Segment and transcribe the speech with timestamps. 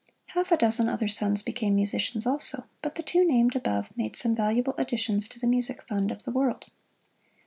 [0.29, 4.33] Half a dozen other sons became musicians also, but the two named above made some
[4.35, 6.65] valuable additions to the music fund of the world.